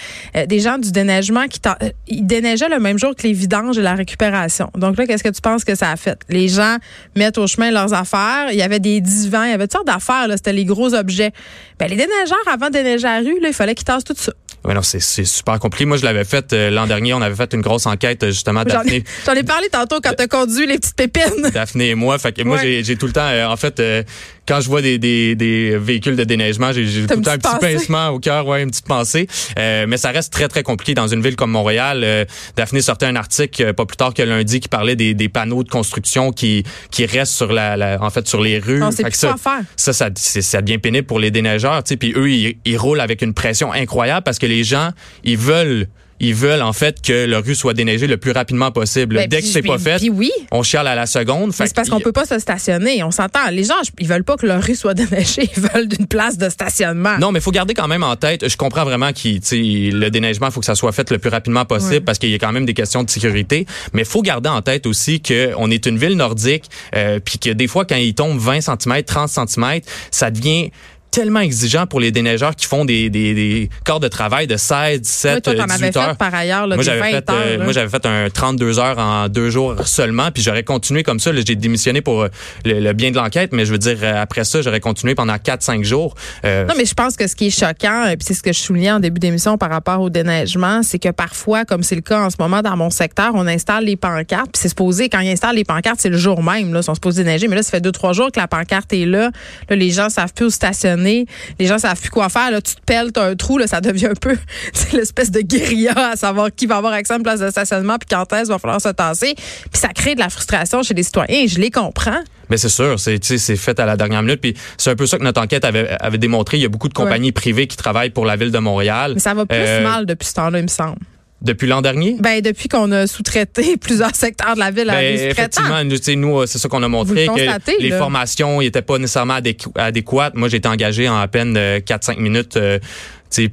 des 0.46 0.60
gens 0.60 0.78
du 0.78 0.92
déneigement 0.92 1.46
qui 1.46 1.60
ils 2.08 2.26
déneigeaient 2.26 2.68
le 2.68 2.78
même 2.78 2.98
jour 2.98 3.14
que 3.14 3.22
les 3.26 3.32
vidanges 3.32 3.78
et 3.78 3.82
la 3.82 3.94
récupération. 3.94 4.70
Donc 4.76 4.96
là, 4.96 5.06
qu'est-ce 5.06 5.22
que 5.22 5.28
tu 5.28 5.40
penses 5.40 5.64
que 5.64 5.74
ça 5.74 5.90
a 5.90 5.96
fait? 5.96 6.18
Les 6.28 6.48
gens 6.48 6.76
mettent 7.16 7.38
au 7.38 7.46
chemin 7.46 7.70
leurs 7.70 7.92
affaires. 7.92 8.48
Il 8.50 8.58
y 8.58 8.62
avait 8.62 8.80
des 8.80 9.00
divans, 9.00 9.44
il 9.44 9.50
y 9.50 9.52
avait 9.52 9.64
toutes 9.64 9.72
sortes 9.72 9.86
d'affaires. 9.86 10.26
C'était 10.34 10.52
les 10.52 10.64
gros 10.64 10.94
objets. 10.94 11.32
Ben, 11.78 11.88
les 11.88 11.96
déneigeurs, 11.96 12.38
avant 12.50 12.66
de 12.66 12.72
déneiger 12.72 13.04
la 13.04 13.18
rue, 13.20 13.40
là, 13.40 13.48
il 13.48 13.54
fallait 13.54 13.74
tout 13.84 14.14
ça. 14.16 14.32
Ouais, 14.64 14.74
non, 14.74 14.82
c'est, 14.82 15.00
super 15.00 15.58
compliqué. 15.58 15.86
Moi, 15.86 15.96
je 15.96 16.04
l'avais 16.04 16.24
fait 16.24 16.52
euh, 16.52 16.70
l'an 16.70 16.86
dernier. 16.86 17.14
On 17.14 17.22
avait 17.22 17.34
fait 17.34 17.54
une 17.54 17.62
grosse 17.62 17.86
enquête, 17.86 18.26
justement, 18.26 18.62
Daphné. 18.62 19.04
J'en 19.24 19.32
ai, 19.32 19.42
parlé 19.42 19.68
tantôt 19.70 20.00
quand 20.02 20.12
tu 20.14 20.22
as 20.22 20.28
conduit 20.28 20.66
les 20.66 20.78
petites 20.78 20.96
pépines. 20.96 21.50
Daphné 21.54 21.90
et 21.90 21.94
moi. 21.94 22.18
Fait 22.18 22.32
que 22.32 22.42
moi, 22.42 22.58
j'ai, 22.58 22.96
tout 22.96 23.06
le 23.06 23.12
temps, 23.12 23.26
euh, 23.26 23.46
en 23.46 23.56
fait, 23.56 23.80
euh, 23.80 24.02
quand 24.46 24.60
je 24.60 24.68
vois 24.68 24.82
des, 24.82 24.98
des, 24.98 25.34
des 25.34 25.76
véhicules 25.76 26.16
de 26.16 26.24
déneigement, 26.24 26.72
j'ai, 26.72 26.84
tout 27.06 27.16
le 27.16 27.22
temps 27.22 27.30
un 27.32 27.38
petit 27.38 27.58
pincement 27.60 28.08
au 28.08 28.18
cœur, 28.18 28.46
ouais, 28.46 28.62
une 28.62 28.70
petite 28.70 28.86
pensée. 28.86 29.26
mais 29.56 29.96
ça 29.96 30.10
reste 30.10 30.32
très, 30.32 30.48
très 30.48 30.62
compliqué 30.62 30.94
dans 30.94 31.08
une 31.08 31.22
ville 31.22 31.36
comme 31.36 31.50
Montréal. 31.50 32.26
Daphné 32.56 32.80
sortait 32.80 33.06
un 33.06 33.16
article 33.16 33.72
pas 33.74 33.86
plus 33.86 33.96
tard 33.96 34.14
que 34.14 34.22
lundi 34.22 34.60
qui 34.60 34.68
parlait 34.68 34.96
des, 34.96 35.14
des 35.14 35.28
panneaux 35.28 35.62
de 35.62 35.68
construction 35.68 36.32
qui, 36.32 36.64
qui 36.90 37.06
restent 37.06 37.34
sur 37.34 37.52
la, 37.52 37.98
en 38.00 38.10
fait, 38.10 38.26
sur 38.26 38.40
les 38.40 38.58
rues. 38.58 38.78
Non, 38.78 38.90
c'est 38.90 39.14
ça, 39.14 39.36
faire. 39.36 39.60
ça, 39.76 39.92
ça, 39.92 40.08
ça 40.14 40.62
devient 40.62 40.78
pénible 40.78 41.06
pour 41.06 41.18
les 41.18 41.30
déneigeurs, 41.30 41.82
tu 41.82 41.90
sais. 41.90 41.96
Puis 41.96 42.12
eux, 42.16 42.30
ils, 42.30 42.56
ils 42.64 42.76
roulent 42.76 43.00
avec 43.00 43.22
une 43.22 43.34
pression 43.34 43.72
incroyable 43.72 44.24
parce 44.24 44.38
que 44.38 44.46
les 44.46 44.64
gens, 44.64 44.90
ils 45.24 45.38
veulent 45.38 45.86
ils 46.20 46.34
veulent 46.34 46.62
en 46.62 46.72
fait 46.72 47.00
que 47.02 47.26
le 47.26 47.38
rue 47.38 47.54
soit 47.54 47.74
déneigée 47.74 48.06
le 48.06 48.18
plus 48.18 48.32
rapidement 48.32 48.70
possible. 48.70 49.16
Ben, 49.16 49.28
Dès 49.28 49.40
que 49.40 49.46
c'est 49.46 49.62
pas 49.62 49.78
fait, 49.78 50.08
oui. 50.10 50.30
on 50.50 50.62
chiale 50.62 50.86
à 50.86 50.94
la 50.94 51.06
seconde. 51.06 51.52
C'est 51.52 51.74
parce 51.74 51.88
qu'on 51.88 52.00
peut 52.00 52.12
pas 52.12 52.26
se 52.26 52.38
stationner. 52.38 53.02
On 53.02 53.10
s'entend. 53.10 53.48
Les 53.50 53.64
gens, 53.64 53.74
ils 53.98 54.06
veulent 54.06 54.24
pas 54.24 54.36
que 54.36 54.46
leur 54.46 54.62
rue 54.62 54.74
soit 54.74 54.94
déneigée. 55.00 55.50
Ils 55.56 55.62
veulent 55.62 55.88
d'une 55.88 56.06
place 56.06 56.36
de 56.36 56.48
stationnement. 56.48 57.18
Non, 57.18 57.32
mais 57.32 57.38
il 57.38 57.42
faut 57.42 57.50
garder 57.50 57.74
quand 57.74 57.88
même 57.88 58.02
en 58.02 58.16
tête. 58.16 58.48
Je 58.48 58.56
comprends 58.56 58.84
vraiment 58.84 59.12
que 59.12 59.28
le 59.50 60.08
déneigement, 60.10 60.48
il 60.48 60.52
faut 60.52 60.60
que 60.60 60.66
ça 60.66 60.74
soit 60.74 60.92
fait 60.92 61.10
le 61.10 61.18
plus 61.18 61.30
rapidement 61.30 61.64
possible 61.64 62.04
parce 62.04 62.18
qu'il 62.18 62.30
y 62.30 62.34
a 62.34 62.38
quand 62.38 62.52
même 62.52 62.66
des 62.66 62.74
questions 62.74 63.02
de 63.02 63.10
sécurité. 63.10 63.66
Mais 63.92 64.02
il 64.02 64.08
faut 64.08 64.22
garder 64.22 64.50
en 64.50 64.60
tête 64.62 64.86
aussi 64.86 65.22
qu'on 65.22 65.70
est 65.70 65.86
une 65.86 65.98
ville 65.98 66.16
nordique, 66.16 66.64
euh, 66.94 67.18
puis 67.18 67.38
que 67.38 67.50
des 67.50 67.66
fois, 67.66 67.84
quand 67.84 67.96
il 67.96 68.14
tombe 68.14 68.38
20 68.38 68.60
cm, 68.60 69.02
30 69.04 69.28
cm, 69.28 69.80
ça 70.10 70.30
devient 70.30 70.70
tellement 71.10 71.40
exigeant 71.40 71.86
pour 71.86 72.00
les 72.00 72.12
déneigeurs 72.12 72.54
qui 72.54 72.66
font 72.66 72.84
des, 72.84 73.10
des, 73.10 73.34
des 73.34 73.70
corps 73.84 74.00
de 74.00 74.08
travail 74.08 74.46
de 74.46 74.56
16, 74.56 75.00
17, 75.00 75.34
oui, 75.34 75.56
toi, 75.56 75.66
18 75.66 75.72
avais 75.72 75.98
heures. 75.98 76.08
Fait 76.10 76.18
par 76.18 76.34
ailleurs, 76.34 76.66
là, 76.66 76.76
moi, 76.76 76.84
des 76.84 76.90
20 76.90 76.96
j'avais 76.96 77.10
fait, 77.12 77.30
euh, 77.30 77.64
moi, 77.64 77.72
j'avais 77.72 77.88
fait 77.88 78.06
un 78.06 78.30
32 78.30 78.78
heures 78.78 78.98
en 78.98 79.28
deux 79.28 79.50
jours 79.50 79.86
seulement, 79.86 80.30
puis 80.30 80.42
j'aurais 80.42 80.62
continué 80.64 81.02
comme 81.02 81.20
ça. 81.20 81.32
J'ai 81.34 81.54
démissionné 81.56 82.00
pour 82.00 82.22
euh, 82.22 82.28
le, 82.64 82.80
le 82.80 82.92
bien 82.92 83.10
de 83.10 83.16
l'enquête, 83.16 83.52
mais 83.52 83.64
je 83.64 83.72
veux 83.72 83.78
dire, 83.78 83.98
euh, 84.02 84.22
après 84.22 84.44
ça, 84.44 84.62
j'aurais 84.62 84.80
continué 84.80 85.14
pendant 85.14 85.34
4-5 85.34 85.82
jours. 85.84 86.14
Euh, 86.44 86.66
Non, 86.66 86.74
mais 86.76 86.84
je 86.84 86.94
pense 86.94 87.16
que 87.16 87.26
ce 87.26 87.34
qui 87.36 87.46
est 87.48 87.50
choquant, 87.50 88.06
et 88.06 88.16
puis 88.16 88.24
c'est 88.26 88.34
ce 88.34 88.42
que 88.42 88.52
je 88.52 88.58
soulignais 88.58 88.92
en 88.92 89.00
début 89.00 89.18
d'émission 89.18 89.58
par 89.58 89.70
rapport 89.70 90.00
au 90.00 90.10
déneigement, 90.10 90.82
c'est 90.82 90.98
que 90.98 91.10
parfois, 91.10 91.64
comme 91.64 91.82
c'est 91.82 91.94
le 91.96 92.02
cas 92.02 92.20
en 92.20 92.30
ce 92.30 92.36
moment 92.38 92.62
dans 92.62 92.76
mon 92.76 92.90
secteur, 92.90 93.32
on 93.34 93.46
installe 93.46 93.84
les 93.84 93.96
pancartes, 93.96 94.50
puis 94.52 94.60
c'est 94.60 94.68
supposé, 94.68 95.08
quand 95.08 95.20
ils 95.20 95.30
installent 95.30 95.56
les 95.56 95.64
pancartes, 95.64 96.00
c'est 96.00 96.08
le 96.08 96.18
jour 96.18 96.42
même, 96.42 96.72
là, 96.72 96.80
ils 96.80 96.84
sont 96.84 96.94
supposés 96.94 97.24
déneiger, 97.24 97.48
mais 97.48 97.56
là, 97.56 97.62
ça 97.62 97.70
fait 97.70 97.80
deux, 97.80 97.92
trois 97.92 98.12
jours 98.12 98.30
que 98.32 98.38
la 98.38 98.48
pancarte 98.48 98.92
est 98.92 99.06
là. 99.06 99.30
Là, 99.68 99.76
les 99.76 99.90
gens 99.90 100.08
savent 100.08 100.32
plus 100.32 100.46
où 100.46 100.50
stationner, 100.50 100.99
les 101.04 101.66
gens 101.66 101.78
savent 101.78 102.00
plus 102.00 102.10
quoi 102.10 102.28
faire, 102.28 102.50
là, 102.50 102.60
tu 102.60 102.74
te 102.74 102.80
pelles, 102.84 103.12
t'as 103.12 103.26
un 103.26 103.36
trou, 103.36 103.58
là, 103.58 103.66
ça 103.66 103.80
devient 103.80 104.06
un 104.06 104.14
peu, 104.14 104.36
l'espèce 104.92 105.30
de 105.30 105.40
guérilla 105.40 106.10
à 106.12 106.16
savoir 106.16 106.48
qui 106.54 106.66
va 106.66 106.76
avoir 106.76 106.92
accès 106.92 107.14
à 107.14 107.16
une 107.16 107.22
place 107.22 107.40
de 107.40 107.50
stationnement, 107.50 107.96
puis 107.98 108.08
quand 108.10 108.32
est-ce 108.32 108.48
va 108.48 108.58
falloir 108.58 108.80
se 108.80 108.88
tasser, 108.90 109.34
puis 109.34 109.80
ça 109.80 109.88
crée 109.88 110.14
de 110.14 110.20
la 110.20 110.28
frustration 110.28 110.82
chez 110.82 110.94
les 110.94 111.02
citoyens, 111.02 111.44
et 111.44 111.48
je 111.48 111.58
les 111.58 111.70
comprends. 111.70 112.20
Mais 112.48 112.56
c'est 112.56 112.68
sûr, 112.68 112.98
c'est 112.98 113.56
fait 113.56 113.78
à 113.78 113.86
la 113.86 113.96
dernière 113.96 114.22
minute. 114.22 114.40
Puis 114.40 114.54
c'est 114.76 114.90
un 114.90 114.96
peu 114.96 115.06
ça 115.06 115.18
que 115.18 115.22
notre 115.22 115.40
enquête 115.40 115.64
avait, 115.64 115.88
avait 116.00 116.18
démontré. 116.18 116.56
Il 116.56 116.62
y 116.62 116.66
a 116.66 116.68
beaucoup 116.68 116.88
de 116.88 116.94
compagnies 116.94 117.30
privées 117.30 117.68
qui 117.68 117.76
travaillent 117.76 118.10
pour 118.10 118.24
la 118.26 118.34
ville 118.34 118.50
de 118.50 118.58
Montréal. 118.58 119.12
Mais 119.14 119.20
ça 119.20 119.34
va 119.34 119.46
plus 119.46 119.56
Euh, 119.56 119.84
mal 119.84 120.04
depuis 120.04 120.26
ce 120.26 120.34
temps-là, 120.34 120.58
il 120.58 120.64
me 120.64 120.68
semble. 120.68 120.98
Depuis 121.42 121.66
l'an 121.66 121.80
dernier? 121.80 122.16
Ben, 122.20 122.42
depuis 122.42 122.68
qu'on 122.68 122.92
a 122.92 123.06
sous-traité 123.06 123.76
plusieurs 123.80 124.14
secteurs 124.14 124.54
de 124.54 124.58
la 124.60 124.70
ville 124.70 124.90
à 124.90 124.94
Ben, 124.96 125.16
des 125.16 125.28
sous-traitants. 125.30 125.62
effectivement, 125.62 125.84
nous, 125.84 125.96
tu 125.96 126.02
sais, 126.02 126.16
nous, 126.16 126.46
c'est 126.46 126.58
ça 126.58 126.68
qu'on 126.68 126.82
a 126.82 126.88
montré, 126.88 127.26
Vous 127.26 127.34
que 127.34 127.80
les 127.80 127.88
là. 127.88 127.98
formations 127.98 128.60
n'étaient 128.60 128.82
pas 128.82 128.98
nécessairement 128.98 129.38
adéqu- 129.38 129.72
adéquates. 129.74 130.34
Moi, 130.34 130.48
j'ai 130.48 130.58
été 130.58 130.68
engagé 130.68 131.08
en 131.08 131.16
à 131.16 131.28
peine 131.28 131.56
euh, 131.56 131.80
4-5 131.80 132.18
minutes 132.18 132.56
euh, 132.58 132.78
tu 132.78 132.86
sais, 132.86 132.90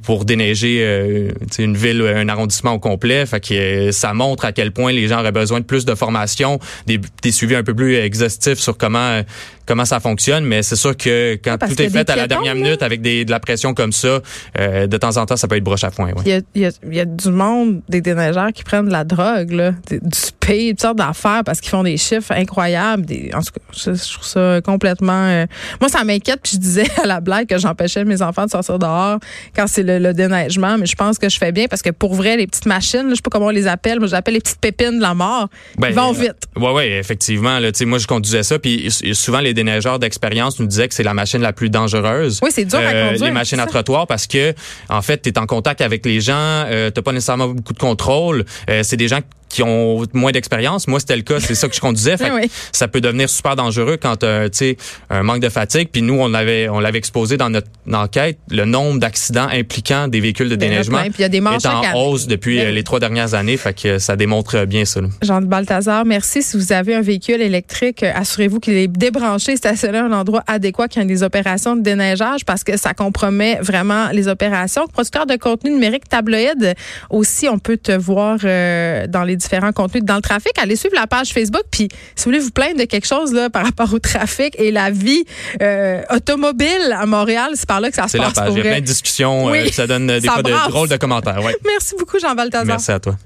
pour 0.02 0.24
déneiger 0.24 0.78
euh, 0.82 1.30
une 1.58 1.76
ville, 1.76 2.02
un 2.02 2.28
arrondissement 2.28 2.72
au 2.72 2.78
complet. 2.78 3.24
Fait 3.26 3.40
que 3.40 3.54
euh, 3.54 3.92
ça 3.92 4.12
montre 4.14 4.44
à 4.44 4.52
quel 4.52 4.72
point 4.72 4.92
les 4.92 5.08
gens 5.08 5.20
auraient 5.20 5.32
besoin 5.32 5.60
de 5.60 5.64
plus 5.64 5.84
de 5.84 5.94
formation, 5.94 6.58
des, 6.86 6.98
des 7.22 7.32
suivis 7.32 7.54
un 7.56 7.62
peu 7.62 7.74
plus 7.74 7.94
exhaustifs 7.96 8.58
sur 8.58 8.76
comment 8.76 8.98
euh, 8.98 9.22
comment 9.66 9.84
ça 9.84 10.00
fonctionne. 10.00 10.44
Mais 10.44 10.62
c'est 10.62 10.76
sûr 10.76 10.96
que 10.96 11.38
quand 11.42 11.58
tout 11.58 11.80
est 11.82 11.90
fait 11.90 12.08
à 12.10 12.16
la 12.16 12.26
dernière 12.26 12.54
là. 12.54 12.60
minute 12.60 12.82
avec 12.82 13.00
des, 13.02 13.24
de 13.24 13.30
la 13.30 13.38
pression 13.40 13.74
comme 13.74 13.92
ça, 13.92 14.20
euh, 14.58 14.86
de 14.86 14.96
temps 14.96 15.16
en 15.16 15.26
temps, 15.26 15.36
ça 15.36 15.46
peut 15.46 15.56
être 15.56 15.64
broche 15.64 15.84
à 15.84 15.90
foin. 15.90 16.08
Ouais. 16.08 16.22
Il 16.24 16.30
y, 16.30 16.34
a, 16.34 16.40
il 16.54 16.62
y 16.62 16.66
a- 16.66 16.70
il 16.90 16.94
y 16.94 17.00
a 17.00 17.04
du 17.04 17.30
monde, 17.30 17.82
des 17.88 18.00
déneigeurs 18.00 18.52
qui 18.52 18.64
prennent 18.64 18.86
de 18.86 18.92
la 18.92 19.04
drogue, 19.04 19.50
là, 19.52 19.72
du 19.90 19.98
spé, 20.48 20.68
toutes 20.70 20.80
sortes 20.80 20.96
d'affaires 20.98 21.42
parce 21.44 21.60
qu'ils 21.60 21.70
font 21.70 21.82
des 21.82 21.96
chiffres 21.96 22.32
incroyables. 22.32 23.04
Des, 23.06 23.30
en 23.34 23.40
tout 23.40 23.52
cas, 23.52 23.60
je, 23.72 23.94
je 23.94 24.12
trouve 24.14 24.26
ça 24.26 24.60
complètement. 24.62 25.12
euh, 25.28 25.46
moi, 25.80 25.88
ça 25.88 26.04
m'inquiète. 26.04 26.40
Puis 26.42 26.52
je 26.54 26.58
disais 26.58 26.86
à 27.02 27.06
la 27.06 27.20
blague 27.20 27.46
que 27.48 27.58
j'empêchais 27.58 28.04
mes 28.04 28.22
enfants 28.22 28.46
de 28.46 28.50
sortir 28.50 28.78
dehors 28.78 29.18
quand 29.54 29.66
c'est 29.66 29.82
le, 29.82 29.98
le 29.98 30.14
déneigement. 30.14 30.76
Mais 30.78 30.86
je 30.86 30.96
pense 30.96 31.18
que 31.18 31.28
je 31.28 31.38
fais 31.38 31.52
bien 31.52 31.66
parce 31.68 31.82
que 31.82 31.90
pour 31.90 32.14
vrai, 32.14 32.36
les 32.36 32.46
petites 32.46 32.66
machines, 32.66 33.02
là, 33.04 33.10
je 33.10 33.14
sais 33.16 33.22
pas 33.22 33.30
comment 33.30 33.46
on 33.46 33.50
les 33.50 33.66
appelle, 33.66 34.00
mais 34.00 34.08
j'appelle 34.08 34.34
les 34.34 34.40
petites 34.40 34.60
pépines 34.60 34.96
de 34.98 35.02
la 35.02 35.14
mort. 35.14 35.48
Ben, 35.78 35.88
ils 35.88 35.94
vont 35.94 36.10
euh, 36.10 36.18
vite. 36.18 36.36
Ouais, 36.56 36.72
ouais, 36.72 36.90
effectivement. 36.98 37.58
Là, 37.58 37.72
tu 37.72 37.78
sais, 37.78 37.84
moi, 37.84 37.98
je 37.98 38.06
conduisais 38.06 38.42
ça, 38.42 38.58
puis 38.58 38.90
souvent 39.12 39.40
les 39.40 39.54
déneigeurs 39.54 39.98
d'expérience 39.98 40.58
nous 40.60 40.66
disaient 40.66 40.88
que 40.88 40.94
c'est 40.94 41.02
la 41.02 41.14
machine 41.14 41.40
la 41.40 41.52
plus 41.52 41.70
dangereuse. 41.70 42.40
Oui, 42.42 42.50
c'est 42.52 42.64
dur 42.64 42.78
à 42.78 42.82
Euh, 42.82 43.08
conduire, 43.10 43.26
Les 43.26 43.30
machines 43.32 43.60
à 43.60 43.66
trottoir 43.66 44.06
parce 44.06 44.26
que 44.26 44.54
en 44.88 45.02
fait, 45.02 45.22
tu 45.22 45.28
es 45.28 45.38
en 45.38 45.46
contact 45.46 45.80
avec 45.80 46.04
les 46.06 46.20
gens, 46.20 46.34
euh, 46.36 46.90
t'as 46.90 47.02
pas 47.02 47.12
nécessairement 47.12 47.48
beaucoup 47.48 47.72
de 47.72 47.78
contrôle. 47.78 48.44
Euh, 48.70 48.82
c'est 48.82 48.96
des 48.96 49.08
gens 49.08 49.20
qui 49.48 49.62
ont 49.62 50.04
moins 50.12 50.32
d'expérience. 50.32 50.86
Moi, 50.88 51.00
c'était 51.00 51.16
le 51.16 51.22
cas, 51.22 51.40
c'est 51.40 51.54
ça 51.54 51.68
que 51.68 51.74
je 51.74 51.80
conduisais. 51.80 52.16
Fait 52.18 52.28
que 52.30 52.34
Oui. 52.34 52.50
ça 52.72 52.88
peut 52.88 53.00
devenir 53.00 53.28
super 53.30 53.56
dangereux 53.56 53.96
quand 54.00 54.22
euh, 54.24 54.48
tu 54.48 54.58
sais 54.58 54.76
un 55.10 55.22
manque 55.22 55.40
de 55.40 55.48
fatigue. 55.48 55.88
Puis 55.92 56.02
nous, 56.02 56.14
on 56.14 56.28
l'avait 56.28 56.68
on 56.68 56.80
l'avait 56.80 56.98
exposé 56.98 57.36
dans 57.36 57.50
notre 57.50 57.68
enquête, 57.92 58.38
le 58.50 58.64
nombre 58.64 59.00
d'accidents 59.00 59.48
impliquant 59.50 60.08
des 60.08 60.20
véhicules 60.20 60.48
de 60.48 60.56
déneigement 60.56 60.98
plein. 60.98 61.06
Puis 61.10 61.18
il 61.20 61.22
y 61.22 61.24
a 61.24 61.28
des 61.28 61.40
morts 61.40 61.54
est 61.54 61.66
en 61.66 61.80
année. 61.80 61.88
hausse 61.96 62.26
depuis 62.26 62.60
euh, 62.60 62.70
les 62.70 62.82
trois 62.82 63.00
dernières 63.00 63.34
années. 63.34 63.56
Fait 63.56 63.74
que 63.74 63.98
ça 63.98 64.16
démontre 64.16 64.64
bien 64.66 64.84
ça. 64.84 65.00
là. 65.00 65.08
Jean 65.22 65.40
de 65.40 65.46
Balthazar, 65.46 66.04
merci. 66.04 66.42
Si 66.42 66.56
vous 66.56 66.72
avez 66.72 66.94
un 66.94 67.00
véhicule 67.00 67.40
électrique, 67.40 68.02
euh, 68.02 68.12
assurez-vous 68.14 68.60
qu'il 68.60 68.74
est 68.74 68.88
débranché, 68.88 69.56
stationné 69.56 69.98
à 69.98 70.04
un 70.04 70.12
endroit 70.12 70.42
adéquat 70.46 70.88
quand 70.88 71.00
il 71.00 71.08
y 71.08 71.12
a 71.12 71.14
des 71.14 71.22
opérations 71.22 71.76
de 71.76 71.82
déneigeage 71.82 72.44
parce 72.44 72.64
que 72.64 72.76
ça 72.76 72.92
compromet 72.94 73.58
vraiment 73.62 74.08
les 74.12 74.28
opérations. 74.28 74.86
Producteur 74.88 75.26
de 75.26 75.36
contenu 75.36 75.70
numérique 75.70 76.08
tabloïd, 76.08 76.74
aussi, 77.10 77.48
on 77.48 77.58
peut 77.58 77.76
te 77.76 77.92
voir 77.92 78.38
euh, 78.44 79.06
dans 79.06 79.24
les 79.24 79.36
différents 79.38 79.72
contenus 79.72 80.04
dans 80.04 80.16
le 80.16 80.22
trafic. 80.22 80.52
Allez 80.58 80.76
suivre 80.76 80.94
la 80.94 81.06
page 81.06 81.30
Facebook. 81.30 81.62
Puis, 81.70 81.88
si 82.14 82.24
vous 82.24 82.30
voulez 82.30 82.38
vous 82.40 82.50
plaindre 82.50 82.78
de 82.78 82.84
quelque 82.84 83.06
chose 83.06 83.32
là, 83.32 83.48
par 83.50 83.64
rapport 83.64 83.92
au 83.92 83.98
trafic 83.98 84.54
et 84.58 84.70
la 84.70 84.90
vie 84.90 85.24
euh, 85.62 86.02
automobile 86.10 86.94
à 86.94 87.06
Montréal, 87.06 87.52
c'est 87.54 87.66
par 87.66 87.80
là 87.80 87.88
que 87.90 87.96
ça 87.96 88.04
se 88.04 88.10
C'est 88.10 88.18
la 88.18 88.24
passe 88.24 88.34
page. 88.34 88.52
Il 88.52 88.58
y 88.58 88.60
a 88.60 88.70
plein 88.70 88.80
de 88.80 88.84
discussions. 88.84 89.46
Oui, 89.46 89.58
euh, 89.58 89.70
ça 89.72 89.86
donne 89.86 90.10
euh, 90.10 90.20
des 90.20 90.26
ça 90.26 90.34
fois 90.34 90.42
brasse. 90.42 90.66
de 90.66 90.70
drôles 90.70 90.88
de 90.88 90.96
commentaires. 90.96 91.42
Ouais. 91.42 91.56
Merci 91.64 91.94
beaucoup, 91.98 92.18
Jean 92.18 92.34
Balthazar. 92.34 92.66
Merci 92.66 92.92
à 92.92 93.00
toi. 93.00 93.16